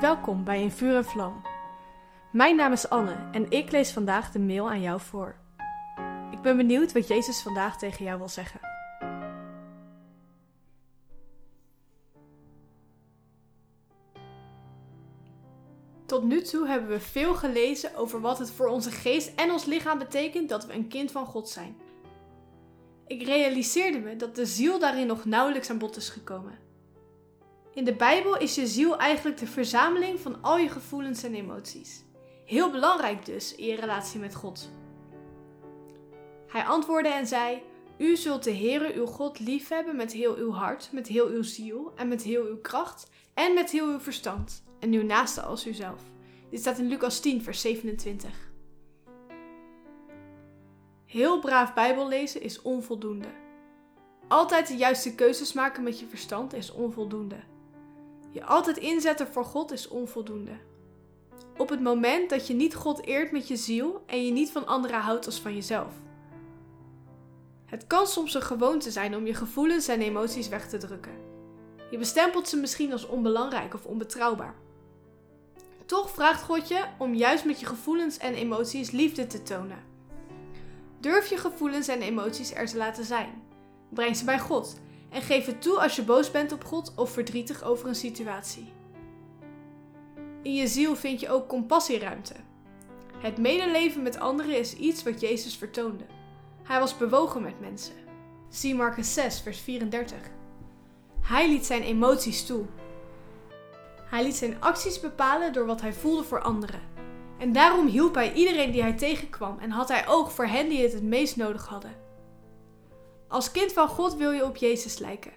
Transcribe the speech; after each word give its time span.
Welkom 0.00 0.44
bij 0.44 0.62
In 0.62 0.70
Vuur 0.70 0.96
en 0.96 1.04
Vlam. 1.04 1.42
Mijn 2.32 2.56
naam 2.56 2.72
is 2.72 2.88
Anne 2.88 3.28
en 3.32 3.50
ik 3.50 3.70
lees 3.70 3.92
vandaag 3.92 4.30
de 4.30 4.38
mail 4.38 4.70
aan 4.70 4.80
jou 4.80 5.00
voor. 5.00 5.36
Ik 6.30 6.40
ben 6.42 6.56
benieuwd 6.56 6.92
wat 6.92 7.08
Jezus 7.08 7.42
vandaag 7.42 7.78
tegen 7.78 8.04
jou 8.04 8.18
wil 8.18 8.28
zeggen. 8.28 8.60
Tot 16.06 16.24
nu 16.24 16.42
toe 16.42 16.68
hebben 16.68 16.88
we 16.88 17.00
veel 17.00 17.34
gelezen 17.34 17.96
over 17.96 18.20
wat 18.20 18.38
het 18.38 18.50
voor 18.50 18.66
onze 18.66 18.90
geest 18.90 19.32
en 19.36 19.50
ons 19.50 19.64
lichaam 19.64 19.98
betekent 19.98 20.48
dat 20.48 20.66
we 20.66 20.74
een 20.74 20.88
kind 20.88 21.10
van 21.10 21.26
God 21.26 21.48
zijn. 21.48 21.76
Ik 23.06 23.22
realiseerde 23.22 23.98
me 23.98 24.16
dat 24.16 24.36
de 24.36 24.46
ziel 24.46 24.78
daarin 24.78 25.06
nog 25.06 25.24
nauwelijks 25.24 25.70
aan 25.70 25.78
bod 25.78 25.96
is 25.96 26.08
gekomen. 26.08 26.63
In 27.74 27.84
de 27.84 27.94
Bijbel 27.94 28.38
is 28.38 28.54
je 28.54 28.66
ziel 28.66 28.98
eigenlijk 28.98 29.38
de 29.38 29.46
verzameling 29.46 30.20
van 30.20 30.42
al 30.42 30.58
je 30.58 30.68
gevoelens 30.68 31.22
en 31.22 31.34
emoties. 31.34 32.04
Heel 32.44 32.70
belangrijk 32.70 33.24
dus 33.24 33.54
in 33.54 33.66
je 33.66 33.74
relatie 33.74 34.20
met 34.20 34.34
God. 34.34 34.70
Hij 36.48 36.64
antwoordde 36.64 37.08
en 37.08 37.26
zei: 37.26 37.62
U 37.98 38.16
zult 38.16 38.44
de 38.44 38.54
Heere 38.56 38.94
uw 38.94 39.06
God 39.06 39.38
liefhebben 39.38 39.96
met 39.96 40.12
heel 40.12 40.36
uw 40.36 40.52
hart, 40.52 40.88
met 40.92 41.06
heel 41.06 41.26
uw 41.26 41.42
ziel 41.42 41.92
en 41.96 42.08
met 42.08 42.22
heel 42.22 42.46
uw 42.46 42.60
kracht 42.60 43.10
en 43.34 43.54
met 43.54 43.70
heel 43.70 43.86
uw 43.86 44.00
verstand. 44.00 44.64
En 44.80 44.92
uw 44.92 45.04
naaste 45.04 45.42
als 45.42 45.66
uzelf. 45.66 46.02
Dit 46.50 46.60
staat 46.60 46.78
in 46.78 46.88
Lucas 46.88 47.20
10, 47.20 47.42
vers 47.42 47.60
27. 47.60 48.30
Heel 51.06 51.40
braaf 51.40 51.74
Bijbel 51.74 52.08
lezen 52.08 52.42
is 52.42 52.62
onvoldoende. 52.62 53.28
Altijd 54.28 54.68
de 54.68 54.76
juiste 54.76 55.14
keuzes 55.14 55.52
maken 55.52 55.82
met 55.82 56.00
je 56.00 56.06
verstand 56.06 56.54
is 56.54 56.72
onvoldoende. 56.72 57.52
Je 58.34 58.44
altijd 58.44 58.76
inzetten 58.76 59.26
voor 59.26 59.44
God 59.44 59.72
is 59.72 59.88
onvoldoende. 59.88 60.52
Op 61.56 61.68
het 61.68 61.80
moment 61.80 62.30
dat 62.30 62.46
je 62.46 62.54
niet 62.54 62.74
God 62.74 63.06
eert 63.06 63.32
met 63.32 63.48
je 63.48 63.56
ziel 63.56 64.02
en 64.06 64.24
je 64.24 64.32
niet 64.32 64.50
van 64.50 64.66
anderen 64.66 65.00
houdt 65.00 65.26
als 65.26 65.40
van 65.40 65.54
jezelf. 65.54 65.92
Het 67.64 67.86
kan 67.86 68.06
soms 68.06 68.34
een 68.34 68.42
gewoonte 68.42 68.90
zijn 68.90 69.16
om 69.16 69.26
je 69.26 69.34
gevoelens 69.34 69.88
en 69.88 70.00
emoties 70.00 70.48
weg 70.48 70.68
te 70.68 70.76
drukken. 70.76 71.12
Je 71.90 71.98
bestempelt 71.98 72.48
ze 72.48 72.56
misschien 72.56 72.92
als 72.92 73.06
onbelangrijk 73.06 73.74
of 73.74 73.84
onbetrouwbaar. 73.84 74.54
Toch 75.86 76.10
vraagt 76.10 76.42
God 76.42 76.68
je 76.68 76.84
om 76.98 77.14
juist 77.14 77.44
met 77.44 77.60
je 77.60 77.66
gevoelens 77.66 78.18
en 78.18 78.34
emoties 78.34 78.90
liefde 78.90 79.26
te 79.26 79.42
tonen. 79.42 79.82
Durf 81.00 81.26
je 81.26 81.36
gevoelens 81.36 81.88
en 81.88 82.02
emoties 82.02 82.54
er 82.54 82.66
te 82.66 82.76
laten 82.76 83.04
zijn. 83.04 83.42
Breng 83.88 84.16
ze 84.16 84.24
bij 84.24 84.38
God 84.38 84.82
en 85.14 85.22
geef 85.22 85.46
het 85.46 85.62
toe 85.62 85.80
als 85.80 85.96
je 85.96 86.02
boos 86.02 86.30
bent 86.30 86.52
op 86.52 86.64
God 86.64 86.92
of 86.96 87.10
verdrietig 87.10 87.62
over 87.62 87.88
een 87.88 87.94
situatie. 87.94 88.72
In 90.42 90.54
je 90.54 90.66
ziel 90.66 90.96
vind 90.96 91.20
je 91.20 91.30
ook 91.30 91.48
compassieruimte. 91.48 92.34
Het 93.18 93.38
medeleven 93.38 94.02
met 94.02 94.18
anderen 94.18 94.58
is 94.58 94.74
iets 94.74 95.02
wat 95.02 95.20
Jezus 95.20 95.56
vertoonde. 95.56 96.04
Hij 96.62 96.78
was 96.78 96.96
bewogen 96.96 97.42
met 97.42 97.60
mensen. 97.60 97.94
Zie 98.48 98.74
Marcus 98.74 99.14
6, 99.14 99.40
vers 99.40 99.60
34. 99.60 100.18
Hij 101.20 101.48
liet 101.48 101.66
zijn 101.66 101.82
emoties 101.82 102.46
toe. 102.46 102.64
Hij 104.04 104.22
liet 104.22 104.36
zijn 104.36 104.60
acties 104.60 105.00
bepalen 105.00 105.52
door 105.52 105.66
wat 105.66 105.80
hij 105.80 105.92
voelde 105.92 106.24
voor 106.24 106.42
anderen. 106.42 106.80
En 107.38 107.52
daarom 107.52 107.86
hielp 107.86 108.14
hij 108.14 108.32
iedereen 108.32 108.70
die 108.70 108.82
hij 108.82 108.92
tegenkwam 108.92 109.58
en 109.58 109.70
had 109.70 109.88
hij 109.88 110.08
oog 110.08 110.32
voor 110.32 110.46
hen 110.46 110.68
die 110.68 110.82
het 110.82 110.92
het 110.92 111.02
meest 111.02 111.36
nodig 111.36 111.66
hadden. 111.66 112.03
Als 113.34 113.50
kind 113.50 113.72
van 113.72 113.88
God 113.88 114.14
wil 114.14 114.30
je 114.30 114.44
op 114.44 114.56
Jezus 114.56 114.98
lijken. 114.98 115.32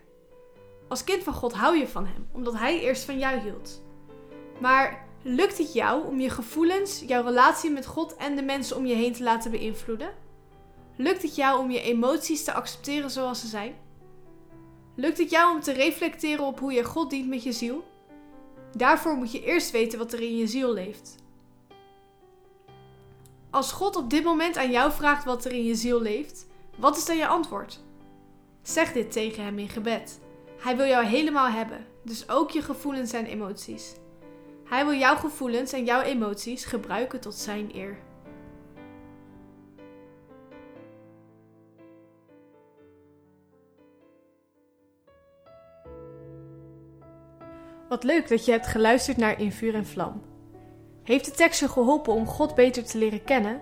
Als 0.87 1.03
kind 1.03 1.23
van 1.23 1.33
God 1.33 1.53
hou 1.53 1.77
je 1.77 1.87
van 1.87 2.05
Hem, 2.05 2.27
omdat 2.33 2.53
Hij 2.53 2.79
eerst 2.79 3.03
van 3.03 3.19
jou 3.19 3.39
hield. 3.39 3.81
Maar 4.59 5.07
lukt 5.21 5.57
het 5.57 5.73
jou 5.73 6.07
om 6.07 6.19
je 6.19 6.29
gevoelens, 6.29 7.03
jouw 7.07 7.23
relatie 7.23 7.69
met 7.69 7.85
God 7.85 8.15
en 8.15 8.35
de 8.35 8.41
mensen 8.41 8.77
om 8.77 8.85
je 8.85 8.93
heen 8.93 9.13
te 9.13 9.23
laten 9.23 9.51
beïnvloeden? 9.51 10.13
Lukt 10.95 11.21
het 11.21 11.35
jou 11.35 11.59
om 11.59 11.71
je 11.71 11.81
emoties 11.81 12.43
te 12.43 12.53
accepteren 12.53 13.09
zoals 13.09 13.39
ze 13.39 13.47
zijn? 13.47 13.75
Lukt 14.95 15.17
het 15.17 15.29
jou 15.29 15.55
om 15.55 15.61
te 15.61 15.71
reflecteren 15.71 16.45
op 16.45 16.59
hoe 16.59 16.73
je 16.73 16.83
God 16.83 17.09
dient 17.09 17.29
met 17.29 17.43
je 17.43 17.51
ziel? 17.51 17.83
Daarvoor 18.71 19.15
moet 19.15 19.31
je 19.31 19.43
eerst 19.43 19.71
weten 19.71 19.99
wat 19.99 20.13
er 20.13 20.21
in 20.21 20.37
je 20.37 20.47
ziel 20.47 20.73
leeft. 20.73 21.15
Als 23.49 23.71
God 23.71 23.95
op 23.95 24.09
dit 24.09 24.23
moment 24.23 24.57
aan 24.57 24.71
jou 24.71 24.91
vraagt 24.91 25.25
wat 25.25 25.45
er 25.45 25.51
in 25.51 25.63
je 25.63 25.75
ziel 25.75 26.01
leeft, 26.01 26.47
wat 26.77 26.97
is 26.97 27.05
dan 27.05 27.17
je 27.17 27.27
antwoord? 27.27 27.85
Zeg 28.67 28.91
dit 28.91 29.11
tegen 29.11 29.43
hem 29.43 29.59
in 29.59 29.69
gebed. 29.69 30.19
Hij 30.57 30.77
wil 30.77 30.85
jou 30.85 31.05
helemaal 31.05 31.49
hebben, 31.49 31.85
dus 32.03 32.29
ook 32.29 32.51
je 32.51 32.61
gevoelens 32.61 33.13
en 33.13 33.25
emoties. 33.25 33.95
Hij 34.65 34.85
wil 34.85 34.93
jouw 34.93 35.15
gevoelens 35.15 35.73
en 35.73 35.85
jouw 35.85 36.01
emoties 36.01 36.65
gebruiken 36.65 37.19
tot 37.19 37.35
zijn 37.35 37.75
eer. 37.75 37.97
Wat 47.89 48.03
leuk 48.03 48.27
dat 48.27 48.45
je 48.45 48.51
hebt 48.51 48.67
geluisterd 48.67 49.17
naar 49.17 49.39
In 49.39 49.51
Vuur 49.51 49.75
en 49.75 49.85
Vlam. 49.85 50.21
Heeft 51.03 51.25
de 51.25 51.31
tekst 51.31 51.59
je 51.59 51.69
geholpen 51.69 52.13
om 52.13 52.25
God 52.25 52.55
beter 52.55 52.83
te 52.83 52.97
leren 52.97 53.23
kennen? 53.23 53.61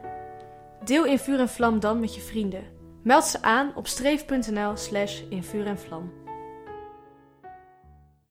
Deel 0.83 1.05
In 1.05 1.19
Vuur 1.19 1.39
en 1.39 1.49
Vlam 1.49 1.79
dan 1.79 1.99
met 1.99 2.15
je 2.15 2.21
vrienden. 2.21 2.74
Meld 3.05 3.23
ze 3.23 3.41
aan 3.41 3.71
op 3.75 3.87
streef.nl 3.87 4.75
slash 4.75 5.21
en 5.29 5.77
vlam. 5.77 6.24